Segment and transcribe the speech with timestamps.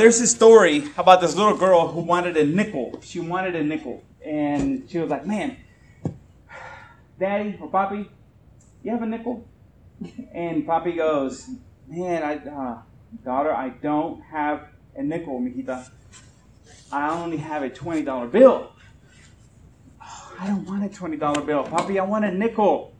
[0.00, 2.98] there's this story about this little girl who wanted a nickel.
[3.02, 4.02] She wanted a nickel.
[4.24, 5.58] And she was like, man,
[7.18, 8.08] daddy or papi,
[8.82, 9.46] you have a nickel?
[10.32, 11.50] And papi goes,
[11.86, 12.78] man, I, uh,
[13.22, 15.90] daughter, I don't have a nickel, mijita.
[16.90, 18.72] I only have a $20 bill.
[20.02, 21.64] Oh, I don't want a $20 bill.
[21.64, 22.94] Papi, I want a nickel.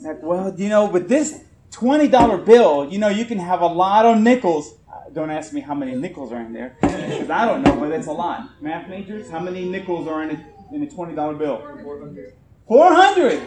[0.00, 4.04] Like, well, you know, with this $20 bill, you know, you can have a lot
[4.04, 4.74] of nickels.
[5.14, 8.08] Don't ask me how many nickels are in there, because I don't know, but it's
[8.08, 8.60] a lot.
[8.60, 11.62] Math majors, how many nickels are in a, in a $20 bill?
[12.66, 13.42] 400!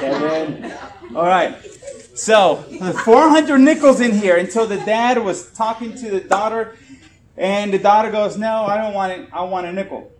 [0.00, 0.72] Kevin.
[1.14, 1.62] All right.
[2.14, 4.38] So, there's 400 nickels in here.
[4.38, 6.76] until the dad was talking to the daughter,
[7.36, 9.28] and the daughter goes, No, I don't want it.
[9.32, 10.10] I want a nickel.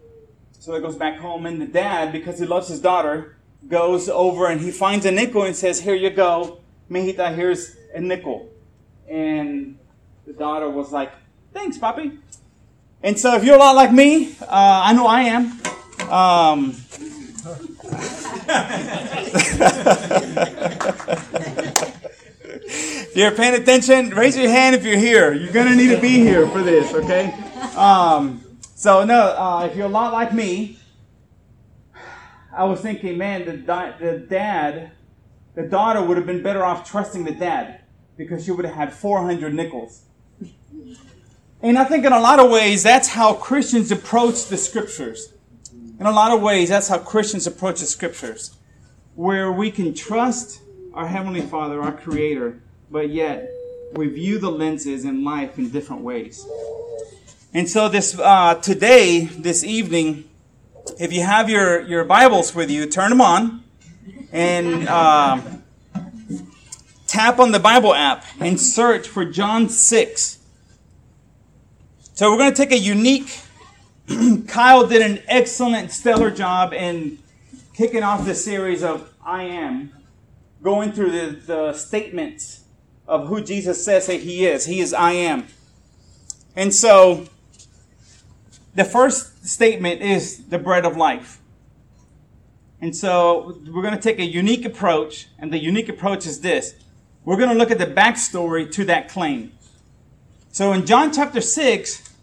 [0.58, 3.36] So he goes back home, and the dad, because he loves his daughter,
[3.68, 6.60] goes over and he finds a nickel and says, Here you go.
[6.90, 8.50] Mijita, here's a nickel.
[9.08, 9.78] And
[10.26, 11.12] the daughter was like,
[11.52, 12.18] Thanks, Papi.
[13.02, 15.60] And so if you're a lot like me, uh, I know I am.
[16.10, 16.70] Um,
[22.66, 25.32] if you're paying attention, raise your hand if you're here.
[25.32, 27.32] You're going to need to be here for this, okay?
[27.76, 28.42] Um,
[28.74, 30.78] so, no, uh, if you're a lot like me,
[32.52, 34.92] I was thinking, man, the, di- the dad,
[35.54, 37.80] the daughter would have been better off trusting the dad
[38.16, 40.02] because she would have had 400 nickels.
[41.62, 45.32] And I think in a lot of ways, that's how Christians approach the scriptures.
[45.98, 48.56] In a lot of ways, that's how Christians approach the scriptures,
[49.14, 50.60] where we can trust
[50.92, 53.50] our Heavenly Father, our Creator, but yet
[53.94, 56.46] we view the lenses in life in different ways.
[57.54, 60.24] And so, this uh, today, this evening,
[60.98, 63.64] if you have your, your Bibles with you, turn them on
[64.32, 65.40] and uh,
[67.06, 70.38] tap on the Bible app and search for John 6.
[72.16, 73.40] So, we're going to take a unique
[74.46, 77.18] Kyle did an excellent, stellar job in
[77.72, 79.92] kicking off the series of I Am,
[80.62, 82.66] going through the, the statements
[83.08, 84.66] of who Jesus says that He is.
[84.66, 85.48] He is I Am.
[86.54, 87.26] And so,
[88.76, 91.40] the first statement is the bread of life.
[92.80, 96.76] And so, we're going to take a unique approach, and the unique approach is this
[97.24, 99.50] we're going to look at the backstory to that claim.
[100.54, 102.14] So, in John chapter 6,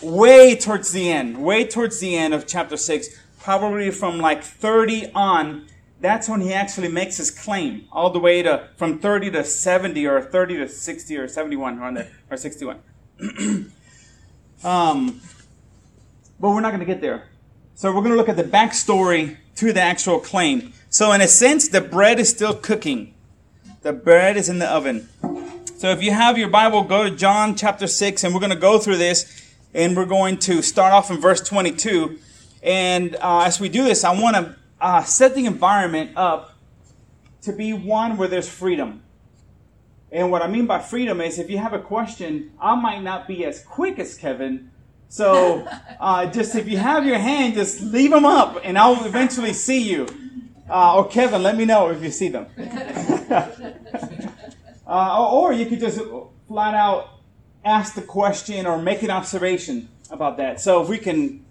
[0.00, 3.08] way towards the end, way towards the end of chapter 6,
[3.40, 5.66] probably from like 30 on,
[6.00, 10.06] that's when he actually makes his claim, all the way to from 30 to 70
[10.06, 12.78] or 30 to 60 or 71 or, there, or 61.
[14.64, 15.20] um,
[16.40, 17.28] but we're not going to get there.
[17.74, 20.72] So we're going to look at the backstory to the actual claim.
[20.88, 23.12] So in a sense, the bread is still cooking.
[23.82, 25.10] The bread is in the oven.
[25.84, 28.56] So if you have your Bible, go to John chapter 6, and we're going to
[28.56, 32.18] go through this and we're going to start off in verse 22.
[32.62, 36.54] And uh, as we do this, I want to uh, set the environment up
[37.42, 39.02] to be one where there's freedom.
[40.10, 43.28] And what I mean by freedom is if you have a question, I might not
[43.28, 44.70] be as quick as Kevin.
[45.10, 45.68] So
[46.00, 49.82] uh, just if you have your hand, just leave them up and I'll eventually see
[49.82, 50.06] you.
[50.66, 52.46] Uh, or Kevin, let me know if you see them.
[54.86, 56.00] Uh, or you could just
[56.46, 57.14] flat out
[57.64, 60.60] ask the question or make an observation about that.
[60.60, 61.44] So if we can,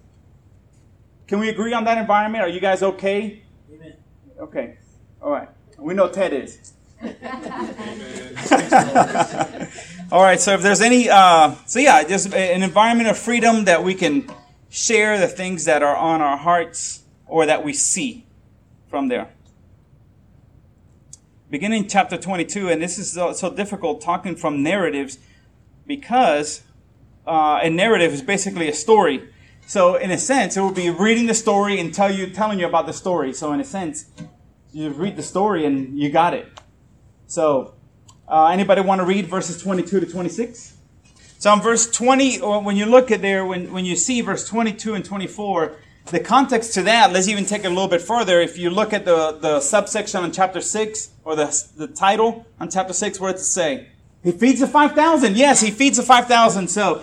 [1.26, 2.44] can we agree on that environment?
[2.44, 3.42] Are you guys okay?
[3.72, 3.94] Amen.
[4.38, 4.78] Okay.
[5.20, 5.48] All right.
[5.78, 6.72] We know Ted is.
[10.12, 10.40] All right.
[10.40, 14.30] So if there's any, uh, so yeah, just an environment of freedom that we can
[14.70, 18.24] share the things that are on our hearts or that we see
[18.88, 19.28] from there.
[21.54, 25.18] Beginning chapter 22, and this is so, difficult talking from narratives
[25.86, 26.64] because
[27.28, 29.28] uh, a narrative is basically a story.
[29.64, 32.66] So in a sense, it would be reading the story and tell you, telling you
[32.66, 33.32] about the story.
[33.32, 34.06] So in a sense,
[34.72, 36.48] you read the story and you got it.
[37.28, 37.76] So
[38.26, 40.76] uh, anybody want to read verses 22 to 26?
[41.38, 44.94] So in verse 20, when you look at there, when, when you see verse 22
[44.94, 48.40] and 24, the context to that, let's even take it a little bit further.
[48.40, 52.70] If you look at the, the subsection on chapter 6, or the, the title on
[52.70, 53.88] chapter 6, where it say?
[54.22, 55.36] He feeds the 5,000.
[55.36, 56.68] Yes, he feeds the 5,000.
[56.68, 57.02] So,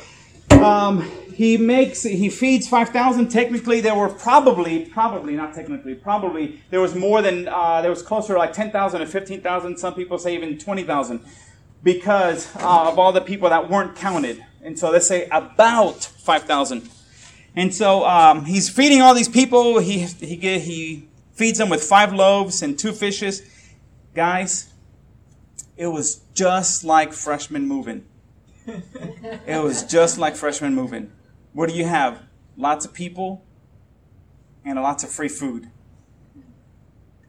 [0.51, 3.29] um, he makes, he feeds 5,000.
[3.29, 8.03] Technically, there were probably, probably, not technically, probably, there was more than, uh, there was
[8.03, 9.77] closer to like 10,000 or 15,000.
[9.77, 11.19] Some people say even 20,000
[11.83, 14.43] because uh, of all the people that weren't counted.
[14.61, 16.89] And so let's say about 5,000.
[17.55, 19.79] And so um, he's feeding all these people.
[19.79, 23.41] He, he, he feeds them with five loaves and two fishes.
[24.13, 24.71] Guys,
[25.77, 28.05] it was just like freshman moving.
[29.47, 31.11] It was just like freshman moving.
[31.53, 32.23] What do you have?
[32.55, 33.43] Lots of people
[34.63, 35.69] and lots of free food.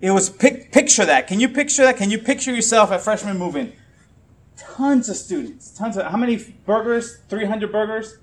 [0.00, 1.26] It was pic- picture that.
[1.26, 1.96] Can you picture that?
[1.96, 3.72] Can you picture yourself at freshman moving?
[4.56, 5.70] Tons of students.
[5.70, 6.36] Tons of how many
[6.66, 7.18] burgers?
[7.28, 8.18] 300 burgers?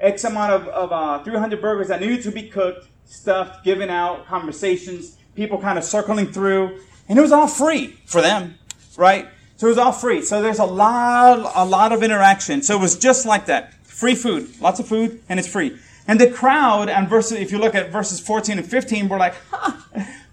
[0.00, 4.26] X amount of, of uh, 300 burgers that needed to be cooked, stuffed, given out,
[4.26, 8.58] conversations, people kind of circling through, and it was all free for them,
[8.96, 9.28] right?
[9.56, 10.22] So it was all free.
[10.22, 12.62] So there's a lot, a lot of interaction.
[12.62, 13.72] So it was just like that.
[13.84, 15.78] Free food, lots of food, and it's free.
[16.06, 19.34] And the crowd, and verses, if you look at verses 14 and 15, we're like,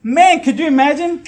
[0.03, 1.23] man, could you imagine?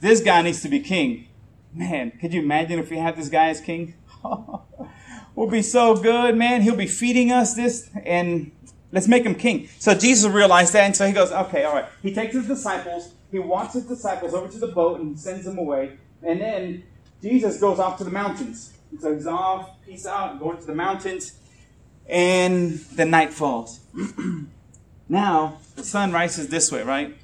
[0.00, 1.28] This guy needs to be king.
[1.74, 3.94] Man, could you imagine if we had this guy as king?
[5.38, 6.62] we'll be so good, man.
[6.62, 8.50] He'll be feeding us this, and
[8.90, 9.68] let's make him king.
[9.78, 11.84] So Jesus realized that, and so he goes, okay, all right.
[12.02, 15.56] He takes his disciples, he walks his disciples over to the boat and sends them
[15.56, 15.96] away.
[16.24, 16.82] And then
[17.22, 18.72] Jesus goes off to the mountains.
[18.98, 21.38] So he's off, peace out, going to the mountains.
[22.08, 23.80] And the night falls.
[25.08, 27.16] now, the sun rises this way, right?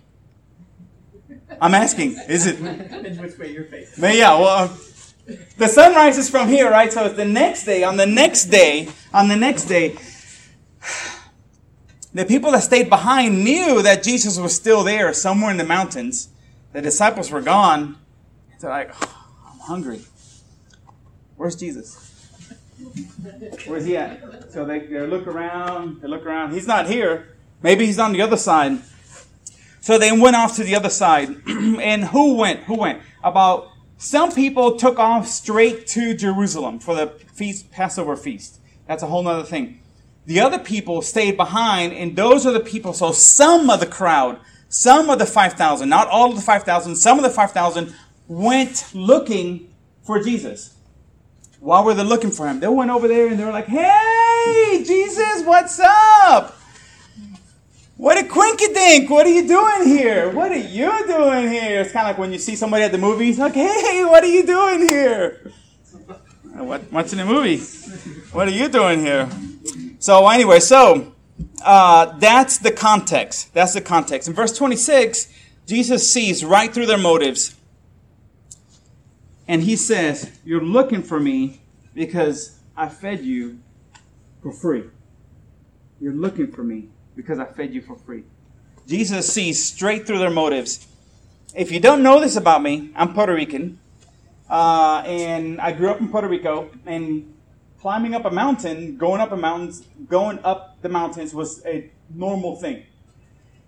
[1.61, 2.61] I'm asking, is it?
[3.21, 3.99] Which way your face?
[3.99, 4.69] But yeah, well,
[5.57, 6.93] the sun rises from here, right?
[6.93, 7.85] So it's the next day.
[7.85, 9.97] On the next day, on the next day,
[12.13, 16.29] the people that stayed behind knew that Jesus was still there somewhere in the mountains.
[16.73, 17.97] The disciples were gone.
[18.61, 20.01] They're like, oh, I'm hungry.
[21.37, 22.01] Where's Jesus?
[23.67, 24.53] Where's he at?
[24.53, 26.53] So they, they look around, they look around.
[26.53, 27.37] He's not here.
[27.63, 28.79] Maybe he's on the other side.
[29.81, 31.29] So they went off to the other side.
[31.47, 32.61] and who went?
[32.61, 33.03] Who went?
[33.23, 33.74] About
[34.05, 38.61] some people took off straight to Jerusalem for the feast, Passover feast.
[38.87, 39.81] That's a whole other thing.
[40.27, 42.93] The other people stayed behind, and those are the people.
[42.93, 47.19] So some of the crowd, some of the 5,000, not all of the 5,000, some
[47.19, 47.95] of the 5,000
[48.29, 49.73] went looking
[50.03, 50.75] for Jesus.
[51.61, 52.61] While were they looking for him?
[52.61, 56.54] They went over there and they were like, Hey, Jesus, what's up?
[58.05, 59.09] What a quinky dink.
[59.09, 60.29] What are you doing here?
[60.31, 61.81] What are you doing here?
[61.81, 64.27] It's kind of like when you see somebody at the movies, like, Hey, what are
[64.27, 65.51] you doing here?
[66.53, 67.61] What, watching a movie.
[68.33, 69.27] What are you doing here?
[70.01, 71.15] So, anyway, so
[71.65, 73.55] uh, that's the context.
[73.55, 74.29] That's the context.
[74.29, 75.33] In verse 26,
[75.65, 77.57] Jesus sees right through their motives
[79.49, 81.63] and he says, You're looking for me
[81.95, 83.61] because I fed you
[84.43, 84.85] for free.
[86.03, 88.25] You're looking for me because I fed you for free.
[88.87, 90.87] Jesus sees straight through their motives.
[91.55, 93.79] If you don't know this about me, I'm Puerto Rican.
[94.49, 96.71] Uh, and I grew up in Puerto Rico.
[96.85, 97.35] And
[97.81, 102.57] climbing up a mountain, going up a mountains, going up the mountains was a normal
[102.57, 102.85] thing.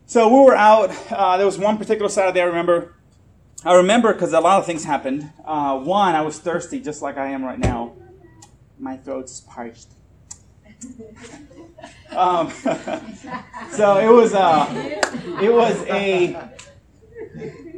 [0.06, 0.90] So we were out.
[1.10, 2.96] Uh, there was one particular Saturday I remember
[3.64, 5.32] I remember because a lot of things happened.
[5.44, 7.94] Uh, one, I was thirsty, just like I am right now.
[8.78, 9.88] My throat's parched.
[12.10, 12.50] Um,
[13.70, 14.66] so it was uh,
[15.42, 16.50] it was a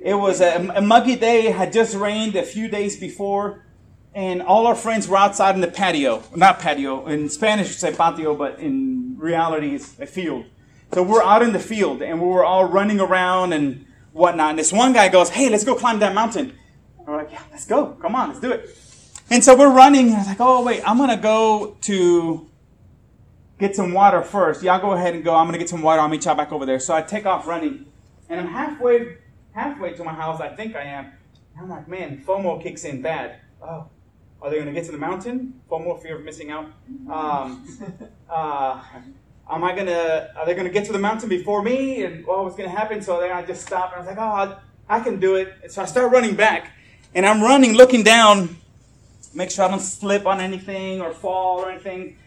[0.02, 1.46] it was a, a muggy day.
[1.46, 3.64] Had just rained a few days before,
[4.14, 6.22] and all our friends were outside in the patio.
[6.34, 10.46] Not patio in Spanish, you say patio, but in reality, it's a field.
[10.92, 14.50] So we're out in the field, and we were all running around and whatnot.
[14.50, 16.54] And this one guy goes, Hey, let's go climb that mountain.
[17.06, 17.96] we're like, Yeah, let's go.
[18.00, 18.76] Come on, let's do it.
[19.30, 20.06] And so we're running.
[20.06, 22.47] And I was like, Oh, wait, I'm to go to
[23.58, 24.62] get some water first.
[24.62, 25.34] Y'all go ahead and go.
[25.34, 26.00] I'm going to get some water.
[26.00, 26.80] I'll meet y'all back over there.
[26.80, 27.86] So I take off running.
[28.28, 29.18] And I'm halfway,
[29.52, 30.40] halfway to my house.
[30.40, 31.06] I think I am.
[31.06, 33.40] And I'm like, Man, FOMO kicks in bad.
[33.62, 33.86] Oh,
[34.40, 35.60] are they going to get to the mountain?
[35.70, 36.70] FOMO, fear of missing out.
[37.10, 37.66] Um,
[38.30, 38.82] uh,
[39.50, 42.04] am I gonna, are they gonna get to the mountain before me?
[42.04, 43.00] And what was gonna happen?
[43.02, 44.56] So then I just stopped and I was like, oh,
[44.88, 45.54] I, I can do it.
[45.62, 46.72] And so I start running back.
[47.14, 48.56] And I'm running, looking down,
[49.34, 52.18] make sure I don't slip on anything or fall or anything.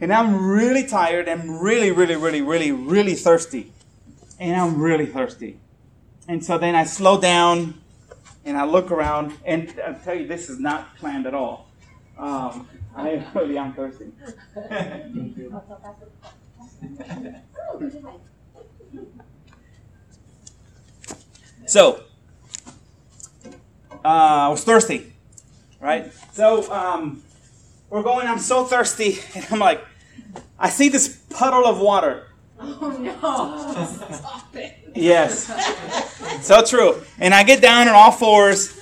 [0.00, 1.28] And I'm really tired.
[1.28, 3.72] I'm really, really, really, really, really thirsty.
[4.40, 5.58] And I'm really thirsty.
[6.26, 7.80] And so then I slow down
[8.44, 9.34] and I look around.
[9.44, 11.68] And I tell you, this is not planned at all.
[12.18, 14.10] Um, I really am thirsty.
[21.66, 22.04] so,
[24.04, 25.12] uh, I was thirsty,
[25.80, 26.12] right?
[26.32, 27.22] So, um,
[27.94, 29.84] we're going, I'm so thirsty, and I'm like,
[30.58, 32.26] I see this puddle of water.
[32.58, 33.86] Oh no!
[34.12, 34.90] Stop it.
[34.96, 35.46] Yes.
[36.44, 37.02] so true.
[37.20, 38.76] And I get down on all fours,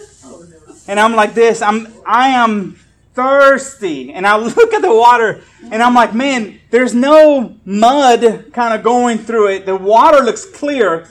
[0.88, 1.61] and I'm like this.
[1.61, 2.78] I'm, I am
[3.12, 4.14] thirsty.
[4.14, 8.83] And I look at the water and I'm like, man, there's no mud kind of
[8.83, 9.66] going through it.
[9.66, 11.07] The water looks clear.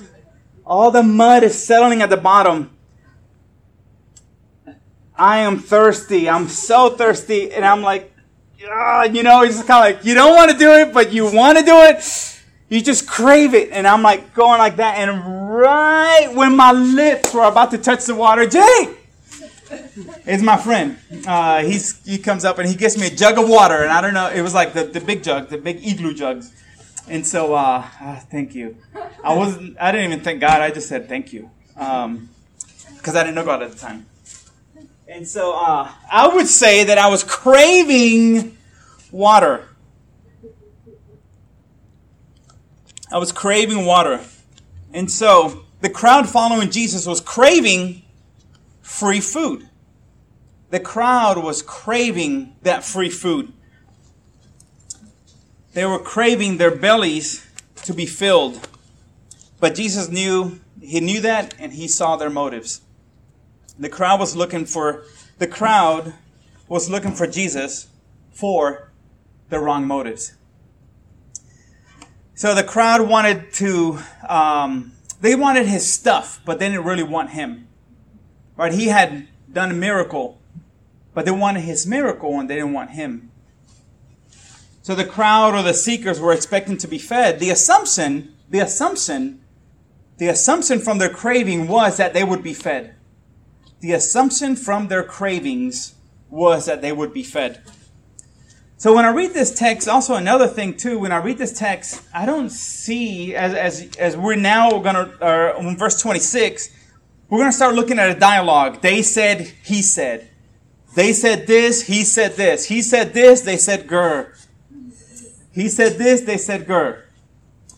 [0.65, 2.71] All the mud is settling at the bottom.
[5.21, 6.27] I am thirsty.
[6.27, 7.53] I'm so thirsty.
[7.53, 8.11] And I'm like,
[8.67, 11.31] ah, you know, it's kind of like, you don't want to do it, but you
[11.31, 12.41] want to do it.
[12.69, 13.69] You just crave it.
[13.71, 14.97] And I'm like going like that.
[14.97, 18.95] And right when my lips were about to touch the water, Jay,
[20.25, 20.97] is my friend.
[21.27, 23.83] Uh, he's, he comes up and he gives me a jug of water.
[23.83, 26.51] And I don't know, it was like the, the big jug, the big igloo jugs.
[27.07, 28.75] And so, uh, uh, thank you.
[29.23, 30.61] I wasn't, I didn't even thank God.
[30.61, 31.51] I just said thank you.
[31.77, 32.29] Um,
[32.97, 34.07] because I didn't know God at the time.
[35.11, 38.57] And so uh, I would say that I was craving
[39.11, 39.67] water.
[43.11, 44.21] I was craving water.
[44.93, 48.03] And so the crowd following Jesus was craving
[48.81, 49.67] free food.
[50.69, 53.51] The crowd was craving that free food.
[55.73, 57.45] They were craving their bellies
[57.83, 58.65] to be filled.
[59.59, 62.79] But Jesus knew, he knew that and he saw their motives.
[63.81, 65.05] The crowd was looking for
[65.39, 66.13] the crowd
[66.67, 67.87] was looking for Jesus
[68.31, 68.91] for
[69.49, 70.35] the wrong motives.
[72.35, 73.97] So the crowd wanted to
[74.29, 77.67] um, they wanted his stuff, but they didn't really want him.
[78.55, 78.71] Right?
[78.71, 80.39] He had done a miracle,
[81.15, 83.31] but they wanted his miracle and they didn't want him.
[84.83, 87.39] So the crowd or the seekers were expecting to be fed.
[87.39, 89.41] The assumption, the assumption,
[90.17, 92.95] the assumption from their craving was that they would be fed.
[93.81, 95.95] The assumption from their cravings
[96.29, 97.63] was that they would be fed.
[98.77, 102.01] So when I read this text, also another thing too, when I read this text,
[102.13, 106.69] I don't see, as, as, as we're now to, uh, in verse 26,
[107.29, 108.81] we're to start looking at a dialogue.
[108.81, 110.29] They said, he said.
[110.95, 112.65] They said this, he said this.
[112.65, 114.35] He said this, they said grr.
[115.53, 117.03] He said this, they said grr.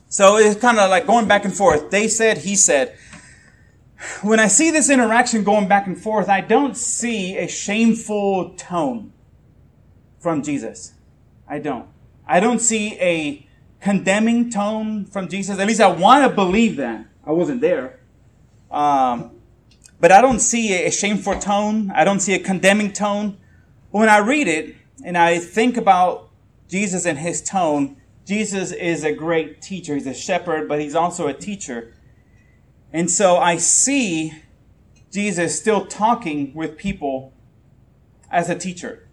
[0.10, 1.92] So it's kind of like going back and forth.
[1.92, 2.98] They said, he said.
[4.22, 9.14] When I see this interaction going back and forth, I don't see a shameful tone
[10.20, 10.94] from Jesus.
[11.48, 11.88] I don't.
[12.26, 13.48] I don't see a
[13.82, 15.60] condemning tone from Jesus.
[15.60, 17.06] At least I want to believe that.
[17.26, 18.00] I wasn't there.
[18.72, 19.32] Um,
[20.00, 21.92] but I don't see a shameful tone.
[21.92, 23.38] I don't see a condemning tone.
[23.92, 26.30] When I read it and I think about
[26.68, 29.96] Jesus and his tone, Jesus is a great teacher.
[29.96, 31.94] He's a shepherd, but he's also a teacher.
[32.94, 34.34] And so I see
[35.12, 37.34] Jesus still talking with people
[38.32, 39.10] as a teacher.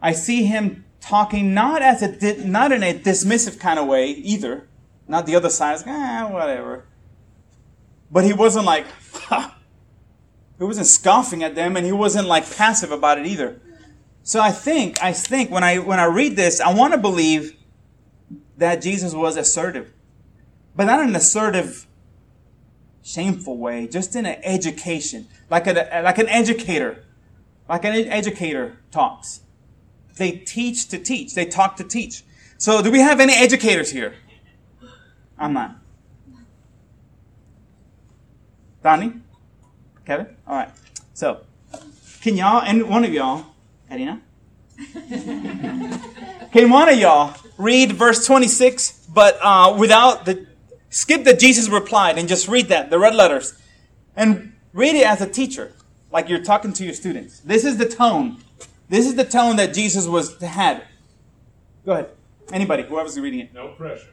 [0.00, 4.68] I see him talking not as a not in a dismissive kind of way either,
[5.08, 6.84] not the other side, like, ah, whatever.
[8.10, 9.56] But he wasn't like, ha.
[10.58, 13.60] he wasn't scoffing at them, and he wasn't like passive about it either.
[14.22, 17.56] So I think, I think when I, when I read this, I want to believe
[18.56, 19.92] that Jesus was assertive.
[20.74, 21.86] But not an assertive,
[23.06, 25.28] shameful way, just in an education.
[25.48, 27.04] Like, a, like an educator.
[27.68, 29.40] Like an educator talks.
[30.16, 31.34] They teach to teach.
[31.34, 32.24] They talk to teach.
[32.58, 34.14] So do we have any educators here?
[35.38, 35.76] I'm not.
[38.82, 39.12] Donnie?
[40.04, 40.28] Kevin?
[40.46, 40.70] All right.
[41.14, 41.40] So,
[42.22, 43.46] can y'all, and one of y'all,
[43.88, 44.20] Karina?
[46.52, 50.46] Can one of y'all read verse 26, but uh, without the,
[50.90, 53.60] skip the Jesus replied and just read that, the red letters,
[54.14, 55.72] and read it as a teacher,
[56.10, 57.40] like you're talking to your students.
[57.40, 58.38] This is the tone.
[58.88, 60.84] This is the tone that Jesus was had.
[61.84, 62.10] Go ahead.
[62.52, 63.52] Anybody, whoever's reading it.
[63.52, 64.12] No pressure.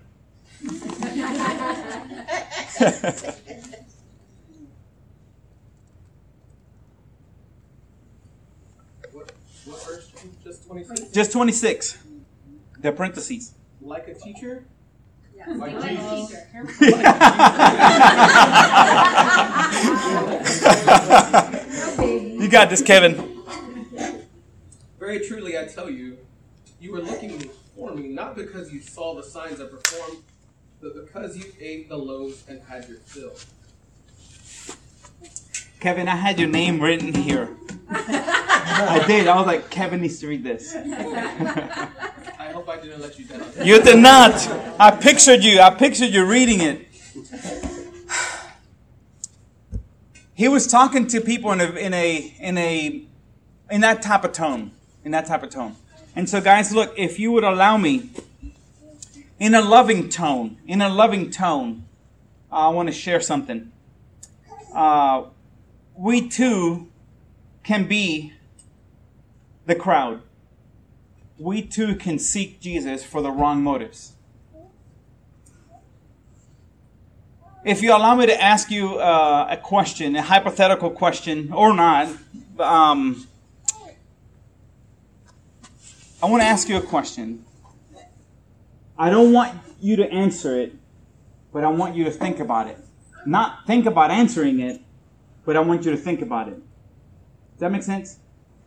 [9.65, 10.11] What verse?
[10.43, 11.11] Just 26?
[11.11, 11.97] Just 26.
[12.79, 13.53] The parentheses.
[13.81, 14.65] Like a teacher?
[15.47, 16.39] Like Like Jesus.
[22.41, 23.41] you got this, Kevin.
[24.99, 26.17] Very truly, I tell you,
[26.79, 30.23] you were looking for me not because you saw the signs I performed,
[30.81, 33.33] but because you ate the loaves and had your fill.
[35.79, 37.49] Kevin, I had your name written here.
[37.93, 39.27] I did.
[39.27, 40.75] I was like, Kevin needs to read this.
[40.75, 43.43] I hope I didn't let you down.
[43.63, 44.33] You did not.
[44.79, 45.59] I pictured you.
[45.59, 46.87] I pictured you reading it.
[50.33, 53.05] He was talking to people in a in a in a
[53.69, 54.71] in that type of tone.
[55.05, 55.75] In that type of tone.
[56.15, 58.09] And so guys, look, if you would allow me
[59.39, 61.85] in a loving tone, in a loving tone,
[62.51, 63.71] I want to share something.
[64.73, 65.25] Uh,
[65.95, 66.87] we too
[67.63, 68.33] can be
[69.65, 70.21] the crowd
[71.37, 74.13] we too can seek Jesus for the wrong motives.
[77.65, 82.09] If you allow me to ask you uh, a question, a hypothetical question or not,
[82.59, 83.25] um,
[86.21, 87.45] I want to ask you a question.
[88.97, 90.73] I don't want you to answer it,
[91.51, 92.77] but I want you to think about it.
[93.25, 94.81] Not think about answering it,
[95.45, 96.61] but I want you to think about it.
[97.63, 98.19] That make sense?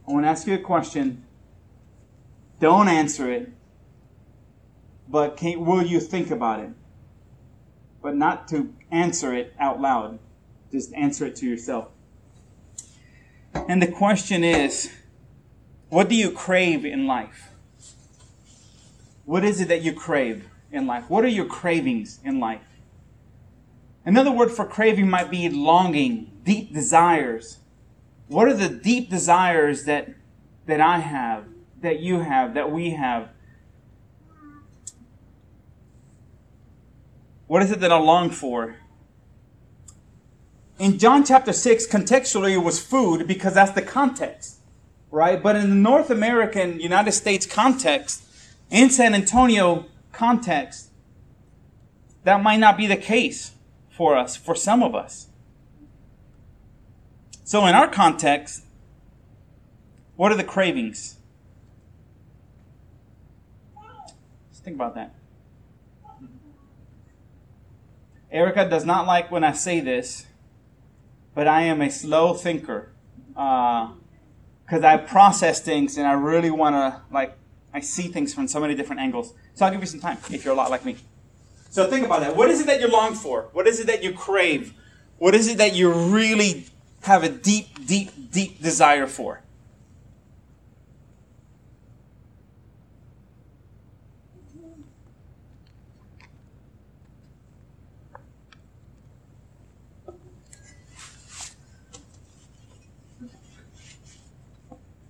[0.08, 1.22] I want to ask you a question.
[2.60, 3.52] Don't answer it,
[5.06, 6.70] but can, will you think about it?
[8.00, 10.18] But not to answer it out loud.
[10.72, 11.90] Just answer it to yourself.
[13.68, 14.90] And the question is
[15.90, 17.50] what do you crave in life?
[19.26, 21.10] What is it that you crave in life?
[21.10, 22.64] What are your cravings in life?
[24.06, 27.58] Another word for craving might be longing, deep desires.
[28.28, 30.08] What are the deep desires that,
[30.66, 31.44] that I have,
[31.80, 33.30] that you have, that we have?
[37.46, 38.76] What is it that I long for?
[40.78, 44.58] In John chapter 6, contextually, it was food because that's the context,
[45.10, 45.40] right?
[45.40, 48.24] But in the North American, United States context,
[48.70, 50.90] in San Antonio context,
[52.24, 53.52] that might not be the case
[53.88, 55.28] for us, for some of us.
[57.46, 58.64] So, in our context,
[60.16, 61.18] what are the cravings?
[64.50, 65.14] Let's think about that.
[68.32, 70.26] Erica does not like when I say this,
[71.36, 72.90] but I am a slow thinker
[73.28, 73.92] because
[74.82, 77.38] uh, I process things and I really want to like
[77.72, 79.34] I see things from so many different angles.
[79.54, 80.96] So I'll give you some time if you're a lot like me.
[81.70, 82.34] So think about that.
[82.34, 83.50] What is it that you long for?
[83.52, 84.74] What is it that you crave?
[85.18, 86.66] What is it that you really
[87.06, 89.40] have a deep, deep, deep desire for?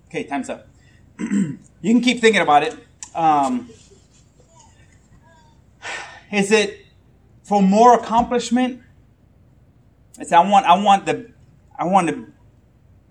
[0.07, 0.67] Okay, time's up.
[1.19, 2.77] you can keep thinking about it.
[3.15, 3.69] Um,
[6.31, 6.85] is it
[7.43, 8.83] for more accomplishment?
[10.19, 11.31] It's I want I want the
[11.77, 12.33] I want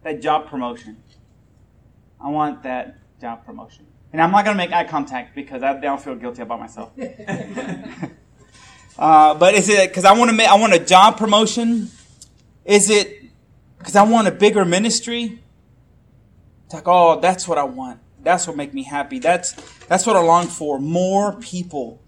[0.03, 0.97] that job promotion.
[2.21, 3.87] I want that job promotion.
[4.13, 6.93] And I'm not going to make eye contact because I don't feel guilty about myself.
[8.99, 11.91] uh, but is it because I want to make I want a job promotion?
[12.65, 13.25] Is it
[13.79, 15.41] because I want a bigger ministry?
[16.65, 18.01] It's like, oh, that's what I want.
[18.23, 19.21] That's what make me happy.
[19.21, 19.53] That's
[19.87, 20.81] that's what I long for.
[20.81, 22.03] More people.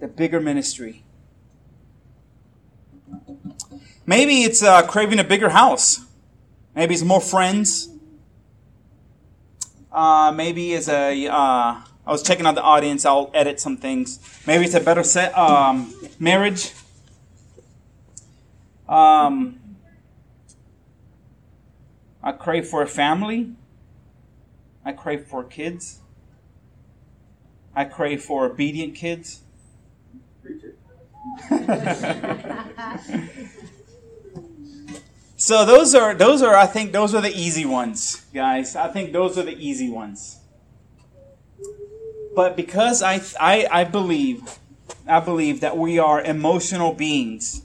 [0.00, 1.04] The bigger ministry.
[4.08, 6.00] Maybe it's uh, craving a bigger house.
[6.74, 7.90] Maybe it's more friends.
[9.92, 11.26] Uh, maybe it's a.
[11.26, 13.04] Uh, I was checking out the audience.
[13.04, 14.18] I'll edit some things.
[14.46, 16.72] Maybe it's a better set um, marriage.
[18.88, 19.60] Um,
[22.22, 23.50] I crave for a family.
[24.86, 25.98] I crave for kids.
[27.76, 29.42] I crave for obedient kids.
[35.48, 38.76] so those are those are I think those are the easy ones, guys.
[38.76, 40.40] I think those are the easy ones.
[42.36, 44.58] But because I I, I believe
[45.06, 47.62] I believe that we are emotional beings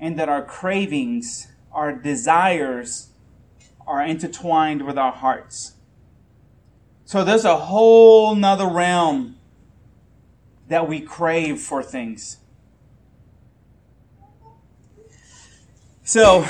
[0.00, 3.10] and that our cravings, our desires
[3.86, 5.74] are intertwined with our hearts.
[7.04, 9.36] So there's a whole nother realm
[10.66, 12.37] that we crave for things.
[16.08, 16.46] So,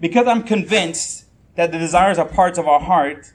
[0.00, 3.34] because I'm convinced that the desires are parts of our heart,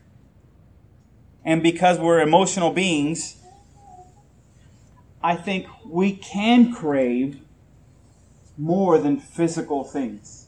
[1.46, 3.38] and because we're emotional beings,
[5.22, 7.41] I think we can crave
[8.58, 10.48] more than physical things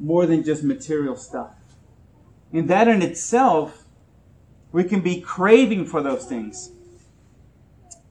[0.00, 1.54] more than just material stuff.
[2.52, 3.84] And that in itself,
[4.72, 6.72] we can be craving for those things.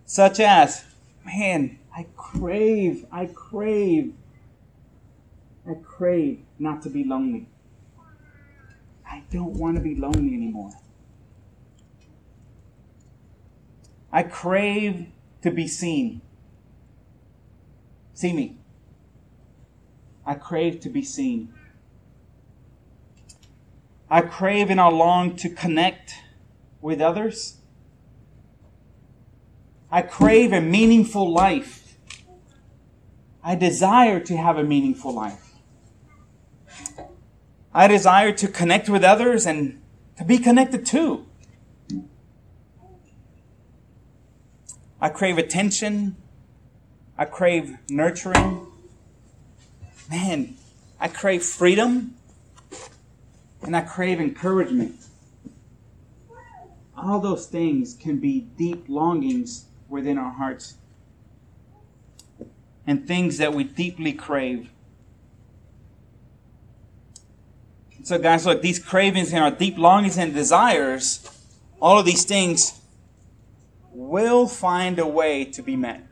[0.06, 0.86] Such as,
[1.26, 4.13] man, I crave, I crave,
[5.67, 7.47] I crave not to be lonely.
[9.08, 10.71] I don't want to be lonely anymore.
[14.12, 15.08] I crave
[15.41, 16.21] to be seen.
[18.13, 18.58] See me.
[20.25, 21.54] I crave to be seen.
[24.10, 26.13] I crave and I long to connect
[26.80, 27.58] with others.
[29.91, 31.97] I crave a meaningful life.
[33.43, 35.44] I desire to have a meaningful life.
[37.74, 39.82] I desire to connect with others and
[40.18, 41.26] to be connected to.
[45.02, 46.16] I crave attention.
[47.18, 48.68] I crave nurturing.
[50.10, 50.56] Man,
[51.00, 52.16] I crave freedom.
[53.62, 54.96] and I crave encouragement.
[56.96, 60.76] All those things can be deep longings within our hearts
[62.88, 64.70] and things that we deeply crave.
[68.06, 71.28] So, guys, look, these cravings and our deep longings and desires,
[71.82, 72.80] all of these things
[73.91, 76.08] will find a way to be met.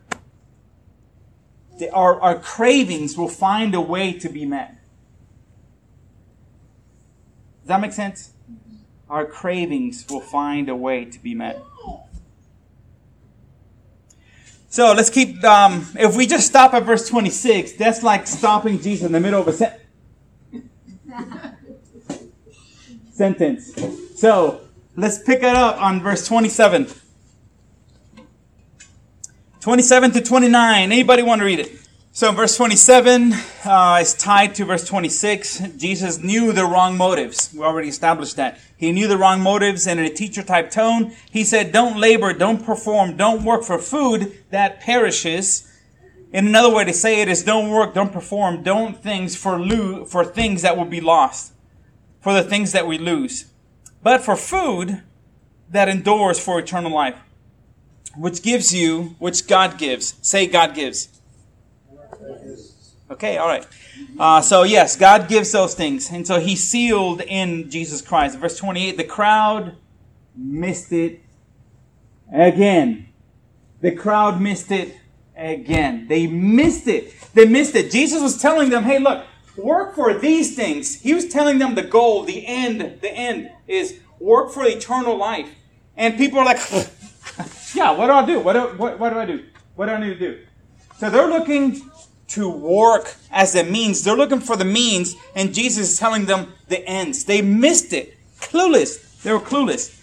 [1.77, 4.75] The, our, our cravings will find a way to be met.
[7.62, 8.32] Does that make sense?
[9.08, 11.62] Our cravings will find a way to be met.
[14.69, 19.06] So let's keep, um, if we just stop at verse 26, that's like stopping Jesus
[19.06, 19.84] in the middle of a sentence.
[23.13, 23.73] sentence.
[24.15, 24.62] So
[24.95, 26.88] let's pick it up on verse 27.
[29.62, 30.91] 27 to 29.
[30.91, 31.71] Anybody want to read it?
[32.12, 33.34] So verse 27
[33.65, 35.78] uh, is tied to verse 26.
[35.78, 37.52] Jesus knew the wrong motives.
[37.54, 38.60] We already established that.
[38.78, 42.34] He knew the wrong motives and in a teacher type tone, he said, don't labor,
[42.34, 45.67] don't perform, don't work for food that perishes.
[46.32, 50.04] In another way to say it is don't work, don't perform, don't things for lo-
[50.06, 51.52] for things that will be lost,
[52.23, 53.45] for the things that we lose,
[54.01, 55.03] but for food
[55.69, 57.19] that endures for eternal life,
[58.15, 60.15] which gives you, which God gives.
[60.21, 61.09] Say God gives.
[63.12, 63.67] Okay, all right.
[64.17, 66.09] Uh, so, yes, God gives those things.
[66.12, 68.39] And so he sealed in Jesus Christ.
[68.39, 69.75] Verse 28 the crowd
[70.36, 71.21] missed it
[72.33, 73.09] again.
[73.81, 74.95] The crowd missed it
[75.36, 76.07] again.
[76.07, 77.13] They missed it.
[77.33, 77.91] They missed it.
[77.91, 81.01] Jesus was telling them, hey, look, work for these things.
[81.01, 85.49] He was telling them the goal, the end, the end is work for eternal life.
[85.95, 86.57] And people are like,
[87.75, 88.39] yeah, what do I do?
[88.39, 89.45] What do, what, what do I do?
[89.75, 90.39] What do I need to do?
[90.97, 91.81] So they're looking
[92.29, 94.03] to work as a means.
[94.03, 97.25] They're looking for the means, and Jesus is telling them the ends.
[97.25, 98.17] They missed it.
[98.39, 99.21] Clueless.
[99.21, 99.99] They were clueless.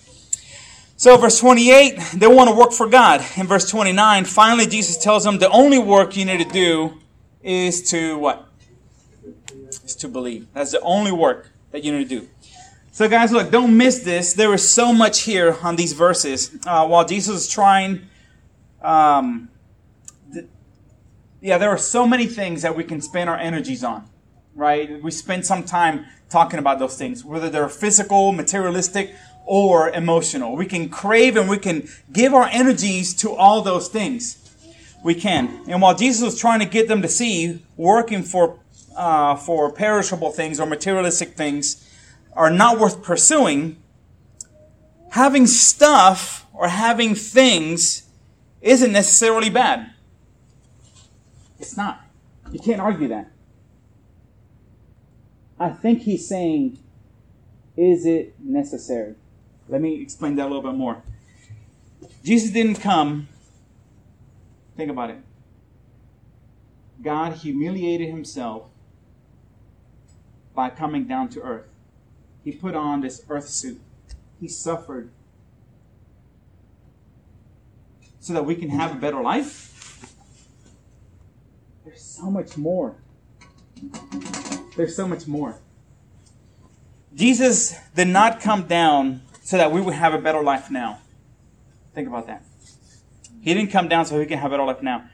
[0.96, 3.24] So, verse 28, they want to work for God.
[3.36, 6.98] In verse 29, finally, Jesus tells them the only work you need to do
[7.42, 8.49] is to what?
[9.85, 10.46] Is to believe.
[10.52, 12.28] That's the only work that you need to do.
[12.92, 14.33] So, guys, look, don't miss this.
[14.33, 16.56] There is so much here on these verses.
[16.66, 18.09] Uh, while Jesus is trying
[18.83, 19.48] um,
[21.40, 24.09] yeah, there are so many things that we can spend our energies on,
[24.54, 25.02] right?
[25.02, 29.14] We spend some time talking about those things, whether they're physical, materialistic,
[29.46, 30.54] or emotional.
[30.54, 34.37] We can crave and we can give our energies to all those things.
[35.02, 35.62] We can.
[35.66, 38.59] And while Jesus was trying to get them to see working for
[38.96, 41.87] uh, for perishable things or materialistic things
[42.33, 43.76] are not worth pursuing,
[45.11, 48.09] having stuff or having things
[48.61, 49.90] isn't necessarily bad.
[51.59, 52.00] It's not.
[52.53, 53.31] You can't argue that.
[55.59, 56.79] I think he's saying,
[57.76, 59.14] is it necessary?
[59.68, 61.03] Let me explain that a little bit more.
[62.24, 63.29] Jesus didn't come,
[64.76, 65.18] think about it.
[67.03, 68.69] God humiliated himself
[70.61, 71.64] by coming down to earth.
[72.44, 73.81] He put on this earth suit.
[74.38, 75.11] He suffered
[78.18, 80.05] so that we can have a better life.
[81.83, 82.96] There's so much more.
[84.77, 85.62] There's so much more.
[87.14, 90.99] Jesus did not come down so that we would have a better life now.
[91.94, 92.44] Think about that.
[93.40, 95.09] He didn't come down so we can have a better life now.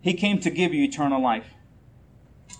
[0.00, 1.46] He came to give you eternal life.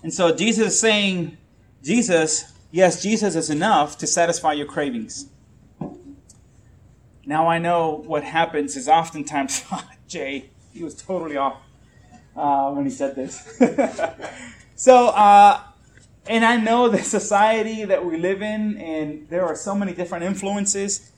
[0.01, 1.37] And so Jesus is saying,
[1.83, 5.29] Jesus, yes, Jesus is enough to satisfy your cravings.
[7.25, 9.63] Now I know what happens is oftentimes,
[10.07, 11.61] Jay, he was totally off
[12.35, 13.59] uh, when he said this.
[14.75, 15.61] so, uh,
[16.27, 20.23] and I know the society that we live in, and there are so many different
[20.23, 21.11] influences.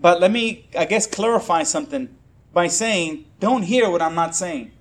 [0.00, 2.14] But let me, I guess, clarify something
[2.52, 4.72] by saying, don't hear what I'm not saying.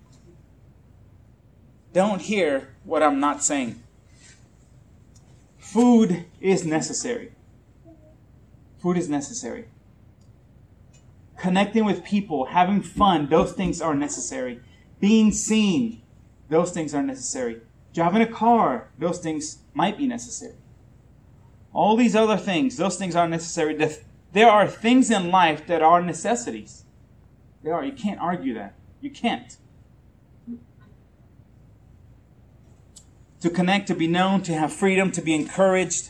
[1.94, 3.82] Don't hear what I'm not saying.
[5.64, 7.32] Food is necessary.
[8.80, 9.66] Food is necessary.
[11.38, 14.62] Connecting with people, having fun, those things are necessary
[15.04, 16.02] being seen,
[16.48, 17.60] those things are necessary.
[17.94, 20.56] Driving a car, those things might be necessary.
[21.74, 23.76] All these other things, those things are necessary.
[24.32, 26.86] There are things in life that are necessities.
[27.64, 27.84] They are.
[27.84, 28.76] You can't argue that.
[29.02, 29.58] You can't.
[33.44, 36.10] To connect, to be known, to have freedom, to be encouraged.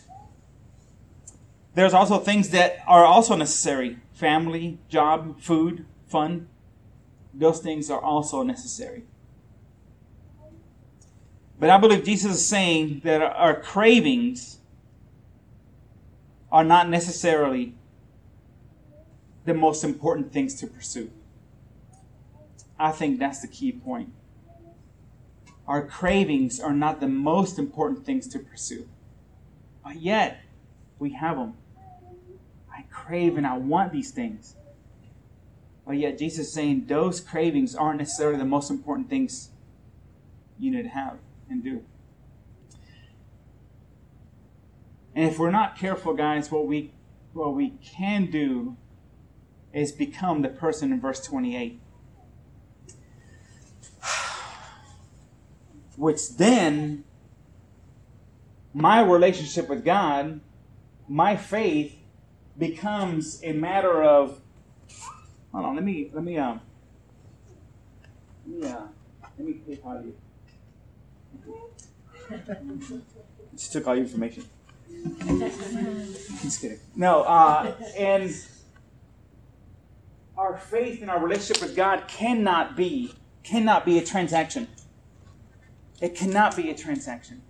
[1.76, 6.48] There's also things that are also necessary family, job, food, fun
[7.34, 9.04] those things are also necessary.
[11.60, 14.60] But I believe Jesus is saying that our cravings
[16.52, 17.74] are not necessarily
[19.46, 21.12] the most important things to pursue.
[22.78, 24.14] I think that's the key point.
[25.68, 28.88] Our cravings are not the most important things to pursue.
[29.84, 30.42] But yet,
[31.00, 31.54] we have them.
[32.72, 34.56] I crave and I want these things.
[35.86, 39.50] But yet, Jesus is saying those cravings aren't necessarily the most important things
[40.60, 41.18] you need to have
[41.50, 41.84] and do.
[45.16, 46.92] And if we're not careful, guys, what we
[47.34, 48.78] what we can do
[49.74, 51.80] is become the person in verse 28.
[55.96, 57.04] Which then
[58.74, 60.40] my relationship with God,
[61.08, 61.98] my faith
[62.58, 64.40] becomes a matter of
[65.52, 66.62] hold on, let me let me um
[68.48, 68.82] yeah,
[69.38, 70.16] let me take PayPal you.
[73.56, 74.46] Just took all your information.
[76.42, 76.80] Just kidding.
[76.96, 78.36] No, uh, and
[80.38, 84.68] our faith and our relationship with God cannot be cannot be a transaction.
[86.04, 87.42] It cannot be a transaction.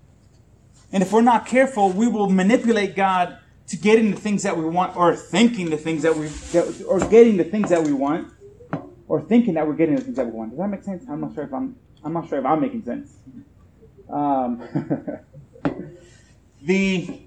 [0.91, 4.63] And if we're not careful, we will manipulate God to getting the things that we
[4.63, 8.31] want, or thinking the things that we, that, or getting the things that we want,
[9.07, 10.51] or thinking that we're getting the things that we want.
[10.51, 11.03] Does that make sense?
[11.09, 13.11] I'm not sure if I'm, I'm not sure if I'm making sense.
[14.07, 14.61] Um,
[16.61, 17.21] the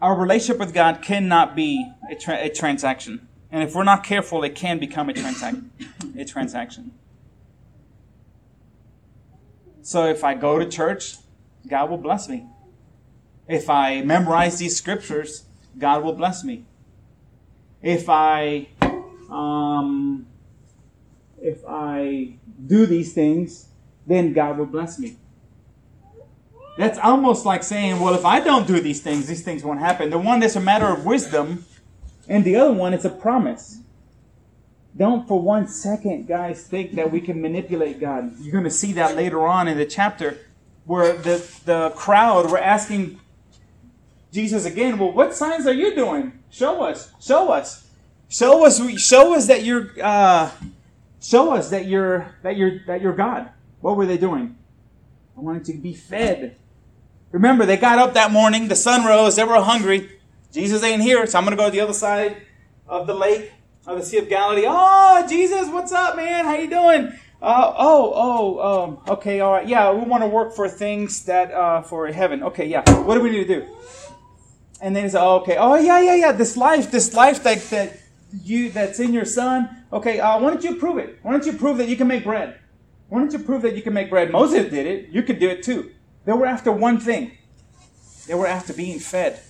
[0.00, 4.42] our relationship with God cannot be a, tra- a transaction, and if we're not careful,
[4.44, 5.70] it can become a transaction.
[6.16, 6.92] a transaction.
[9.84, 11.16] So if I go to church,
[11.68, 12.46] God will bless me.
[13.46, 15.44] If I memorize these scriptures,
[15.78, 16.64] God will bless me.
[17.82, 18.68] If I
[19.28, 20.26] um,
[21.38, 23.68] if I do these things,
[24.06, 25.18] then God will bless me.
[26.78, 30.08] That's almost like saying, well, if I don't do these things, these things won't happen.
[30.08, 31.66] The one that's a matter of wisdom,
[32.26, 33.80] and the other one is a promise.
[34.96, 38.32] Don't for one second, guys, think that we can manipulate God.
[38.40, 40.38] You're going to see that later on in the chapter
[40.84, 43.18] where the, the crowd were asking
[44.32, 46.38] Jesus again, well, what signs are you doing?
[46.50, 47.12] Show us.
[47.20, 47.88] Show us.
[48.28, 48.80] Show us.
[49.00, 49.90] Show us that you're.
[50.00, 50.50] Uh,
[51.20, 53.50] show us that you're that you're that you're God.
[53.80, 54.56] What were they doing?
[55.36, 56.56] I wanted to be fed.
[57.30, 58.68] Remember, they got up that morning.
[58.68, 59.36] The sun rose.
[59.36, 60.18] They were hungry.
[60.52, 62.36] Jesus ain't here, so I'm going to go to the other side
[62.88, 63.52] of the lake
[63.86, 64.64] of the Sea of Galilee.
[64.66, 66.44] Oh, Jesus, what's up, man?
[66.44, 67.12] How you doing?
[67.42, 69.68] Uh, oh, oh, um, okay, all right.
[69.68, 72.42] Yeah, we want to work for things that uh, for heaven.
[72.42, 72.82] Okay, yeah.
[73.02, 73.76] What do we need to do?
[74.80, 75.56] And then he said, oh, okay.
[75.58, 76.32] Oh, yeah, yeah, yeah.
[76.32, 78.00] This life, this life that that
[78.42, 79.84] you that's in your son.
[79.92, 81.18] Okay, uh, why don't you prove it?
[81.22, 82.58] Why don't you prove that you can make bread?
[83.08, 84.32] Why don't you prove that you can make bread?
[84.32, 85.10] Moses did it.
[85.10, 85.92] You could do it too.
[86.24, 87.32] They were after one thing.
[88.26, 89.40] They were after being fed.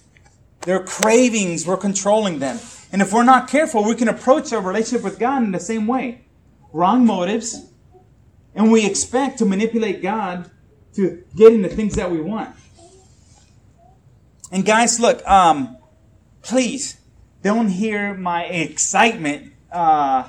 [0.62, 2.58] Their cravings were controlling them.
[2.94, 5.88] And if we're not careful, we can approach our relationship with God in the same
[5.88, 6.26] way.
[6.72, 7.66] Wrong motives.
[8.54, 10.48] And we expect to manipulate God
[10.94, 12.54] to getting the things that we want.
[14.52, 15.76] And guys, look, um,
[16.42, 16.98] please
[17.42, 20.28] don't hear my excitement uh,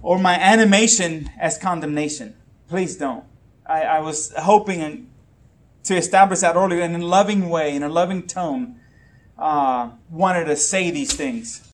[0.00, 2.34] or my animation as condemnation.
[2.70, 3.26] Please don't.
[3.66, 5.10] I, I was hoping
[5.84, 8.80] to establish that earlier in a loving way, in a loving tone,
[9.36, 11.66] uh, wanted to say these things.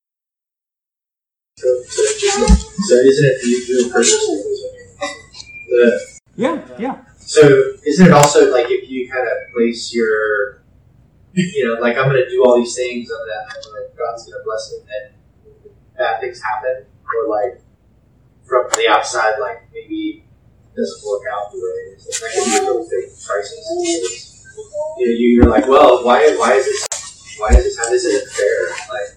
[1.58, 4.36] So, so isn't it purposely?
[5.68, 7.00] The, Yeah, yeah.
[7.16, 7.40] so
[7.86, 10.60] isn't it also like if you kind of place your,
[11.32, 14.38] you know, like I'm going to do all these things, I'm gonna, I'm God's going
[14.38, 17.62] to bless it, and bad things happen, or like
[18.44, 20.24] from the outside, like maybe
[20.74, 22.04] it doesn't work out the way it is.
[22.20, 24.44] That can be a real big crisis.
[24.98, 28.30] You know, you're like, well, why, why is this, why is this, how this isn't
[28.30, 28.68] fair?
[28.92, 29.15] Like,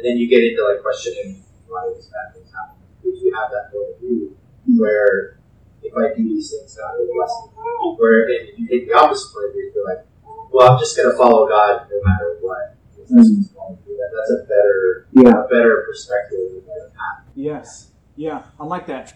[0.00, 2.80] and, and then you get into like questioning why these bad things happen.
[3.04, 4.36] If you have that point of view,
[4.78, 5.38] where
[5.82, 7.96] if I do these things, God will bless me.
[7.98, 10.06] Where if you take the opposite point of view, you're like,
[10.52, 12.76] well, I'm just going to follow God no matter what.
[12.96, 14.10] That's what's going to do that.
[14.14, 15.44] That's a better, Yeah.
[15.44, 17.24] a better perspective, a better path.
[17.34, 17.90] Yes.
[18.16, 19.14] Yeah, I like that.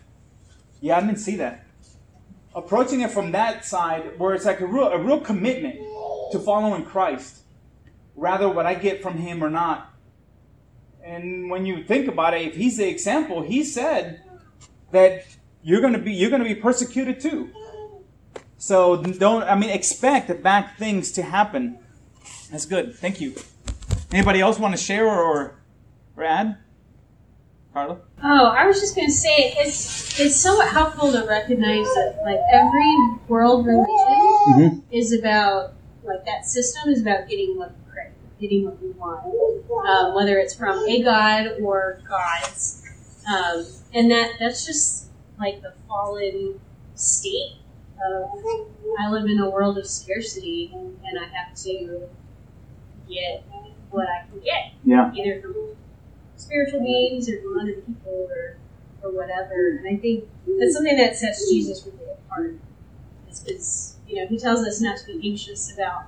[0.81, 1.65] Yeah, I didn't see that.
[2.55, 5.77] Approaching it from that side, where it's like a real, a real commitment
[6.33, 7.43] to following Christ,
[8.17, 9.94] rather what I get from Him or not.
[11.05, 14.23] And when you think about it, if He's the example, He said
[14.91, 15.25] that
[15.63, 17.51] you're gonna be you're gonna be persecuted too.
[18.59, 21.79] So don't I mean expect the bad things to happen.
[22.51, 22.95] That's good.
[22.97, 23.35] Thank you.
[24.13, 25.61] Anybody else want to share or, or,
[26.17, 26.57] or add?
[27.73, 27.99] Carla?
[28.23, 32.97] Oh, I was just gonna say it's it's somewhat helpful to recognize that like every
[33.29, 34.79] world religion Mm-hmm.
[34.91, 35.73] is about
[36.05, 37.84] like that system is about getting what you crave.
[38.41, 39.25] Getting what we want,
[39.89, 42.83] um, whether it's from a god or gods,
[43.29, 45.07] um, and that that's just
[45.39, 46.61] like the fallen
[46.95, 47.57] state
[48.05, 48.31] of
[49.01, 52.09] I live in a world of scarcity, and I have to
[53.09, 53.45] get
[53.91, 55.13] what I can get, Yeah.
[55.15, 55.55] either from
[56.37, 58.57] spiritual beings or from other people or
[59.03, 59.79] or whatever.
[59.79, 60.25] And I think
[60.59, 62.55] that's something that sets Jesus really apart.
[63.31, 66.05] Is, is you know he tells us not to be anxious about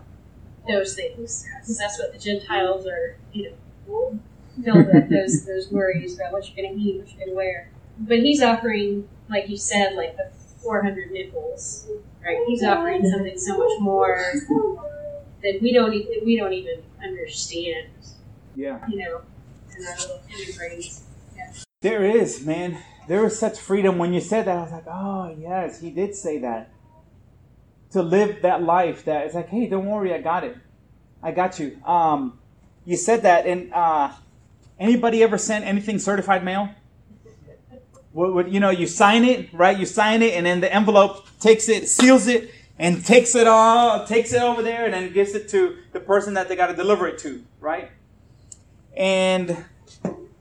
[0.68, 3.50] those things because that's what the Gentiles are you
[3.87, 4.18] know
[4.64, 7.37] filled with those those worries about what you're going to eat, what you're going to
[7.37, 7.70] wear.
[7.98, 10.31] But he's offering, like you said, like the
[10.62, 11.87] 400 nipples,
[12.24, 12.38] right?
[12.46, 14.33] He's offering something so much more
[15.42, 17.88] that we don't e- that we don't even understand,
[18.55, 18.81] Yeah.
[18.88, 19.22] you know,
[19.79, 21.02] in our little human brains.
[21.83, 22.79] There is, man.
[23.07, 23.98] There is such freedom.
[23.98, 26.70] When you said that, I was like, oh, yes, he did say that.
[27.96, 30.54] To live that life that it's like, hey, don't worry, I got it.
[31.22, 31.82] I got you.
[31.82, 32.38] Um,
[32.85, 34.12] you said that, and uh,
[34.78, 36.68] anybody ever sent anything certified mail?
[38.12, 39.78] What, what, you know, you sign it, right?
[39.78, 44.06] You sign it, and then the envelope takes it, seals it, and takes it all,
[44.06, 46.76] takes it over there, and then gives it to the person that they got to
[46.76, 47.90] deliver it to, right?
[48.94, 49.64] And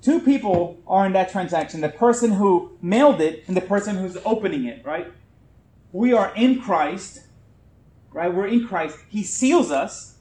[0.02, 4.18] two people are in that transaction the person who mailed it and the person who's
[4.26, 5.08] opening it, right?
[5.94, 7.22] We are in Christ,
[8.16, 8.34] right?
[8.34, 8.98] We're in Christ.
[9.10, 10.16] He seals us,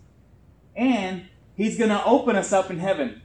[0.74, 3.22] and He's going to open us up in heaven.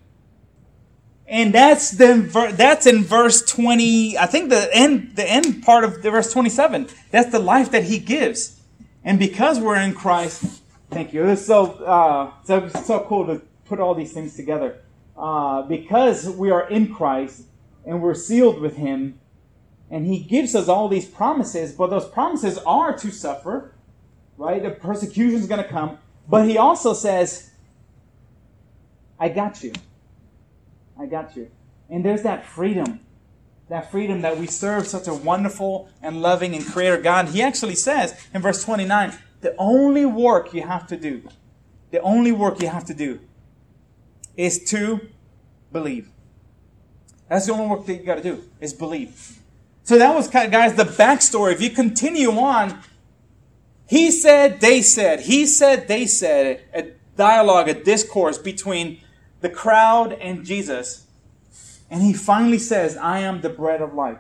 [1.28, 4.18] And that's the that's in verse 20.
[4.18, 6.88] I think the end the end part of the verse 27.
[7.12, 8.60] That's the life that he gives.
[9.04, 11.26] And because we're in Christ, thank you.
[11.28, 14.82] It's so uh, so so cool to put all these things together.
[15.16, 17.44] Uh, because we are in Christ
[17.86, 19.20] and we're sealed with Him,
[19.92, 23.74] and He gives us all these promises, but those promises are to suffer,
[24.40, 24.64] right?
[24.64, 27.52] The persecution is going to come, but He also says,
[29.20, 29.74] "I got you.
[30.98, 31.52] I got you."
[31.90, 33.02] And there's that freedom,
[33.68, 37.30] that freedom that we serve such a wonderful and loving and creator God.
[37.30, 41.24] He actually says in verse 29, the only work you have to do,
[41.92, 43.20] the only work you have to do
[44.38, 45.02] is to
[45.72, 46.10] believe.
[47.28, 49.40] That's the only work that you got to do is believe.
[49.84, 51.54] So that was, kind of, guys, the backstory.
[51.54, 52.80] If you continue on,
[53.90, 59.02] he said, they said, he said, they said, a dialogue, a discourse between
[59.42, 61.08] the crowd and Jesus.
[61.90, 64.20] And he finally says, I am the bread of life.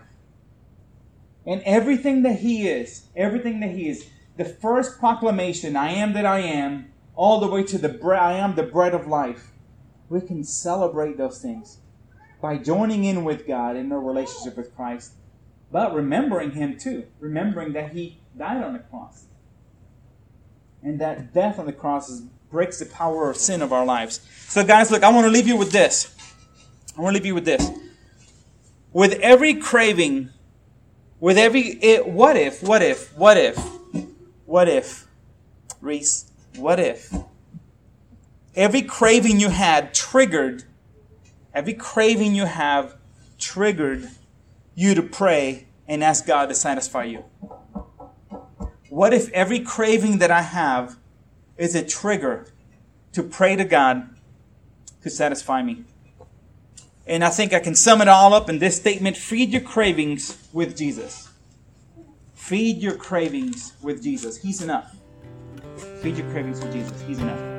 [1.45, 6.25] And everything that he is, everything that he is, the first proclamation, I am that
[6.25, 9.51] I am, all the way to the bread, I am the bread of life
[10.09, 11.77] we can celebrate those things
[12.41, 15.13] by joining in with God in our relationship with Christ,
[15.71, 19.25] but remembering Him too, remembering that He died on the cross.
[20.83, 24.21] And that death on the cross is, breaks the power of sin of our lives.
[24.47, 26.15] So, guys, look, I want to leave you with this.
[26.97, 27.69] I want to leave you with this.
[28.91, 30.29] With every craving,
[31.19, 33.57] with every it, what if, what if, what if,
[34.45, 35.05] what if,
[35.81, 37.13] Reese, what if
[38.55, 40.63] every craving you had triggered,
[41.53, 42.95] every craving you have
[43.37, 44.09] triggered
[44.75, 47.23] you to pray and ask God to satisfy you?
[48.89, 50.97] What if every craving that I have
[51.57, 52.47] is a trigger
[53.13, 54.09] to pray to God
[55.03, 55.83] to satisfy me?
[57.05, 60.37] And I think I can sum it all up in this statement feed your cravings
[60.53, 61.29] with Jesus.
[62.35, 64.37] Feed your cravings with Jesus.
[64.37, 64.95] He's enough.
[66.01, 67.01] Feed your cravings with Jesus.
[67.01, 67.58] He's enough.